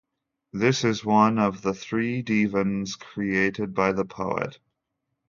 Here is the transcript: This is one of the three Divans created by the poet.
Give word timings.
This 0.51 0.83
is 0.83 1.05
one 1.05 1.37
of 1.37 1.61
the 1.61 1.75
three 1.75 2.23
Divans 2.23 2.95
created 2.95 3.75
by 3.75 3.91
the 3.91 4.03
poet. 4.03 4.57